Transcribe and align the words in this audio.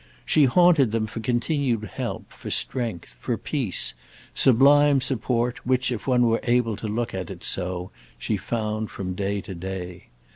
She 0.25 0.45
haunted 0.45 0.91
them 0.91 1.05
for 1.05 1.19
continued 1.19 1.83
help, 1.83 2.31
for 2.31 2.49
strength, 2.49 3.15
for 3.19 3.37
peace—sublime 3.37 4.99
support 4.99 5.63
which, 5.63 5.91
if 5.91 6.07
one 6.07 6.25
were 6.25 6.39
able 6.41 6.75
to 6.77 6.87
look 6.87 7.13
at 7.13 7.29
it 7.29 7.43
so, 7.43 7.91
she 8.17 8.35
found 8.35 8.89
from 8.89 9.13
day 9.13 9.41
to 9.41 9.53
day. 9.53 10.07